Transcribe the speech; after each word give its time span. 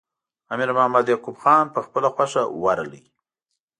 امیر 0.53 0.69
محمد 0.77 1.05
یعقوب 1.11 1.37
خان 1.43 1.65
په 1.73 1.79
خپله 1.85 2.09
خوښه 2.15 2.43
ورغی. 2.63 3.03